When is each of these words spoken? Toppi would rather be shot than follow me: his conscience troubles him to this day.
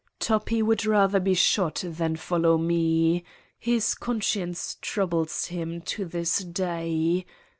Toppi 0.19 0.63
would 0.63 0.83
rather 0.83 1.19
be 1.19 1.35
shot 1.35 1.83
than 1.85 2.15
follow 2.15 2.57
me: 2.57 3.23
his 3.59 3.93
conscience 3.93 4.77
troubles 4.81 5.45
him 5.45 5.79
to 5.81 6.05
this 6.05 6.39
day. 6.39 7.23